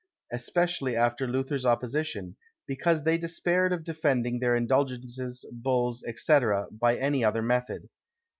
[0.31, 6.39] especially after Luther's opposition, because they despaired of defending their indulgences, bulls, &c.,
[6.71, 7.87] by any other method.